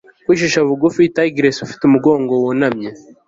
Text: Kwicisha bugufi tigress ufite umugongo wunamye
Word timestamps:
Kwicisha 0.25 0.59
bugufi 0.67 1.03
tigress 1.15 1.57
ufite 1.65 1.81
umugongo 1.85 2.33
wunamye 2.43 2.89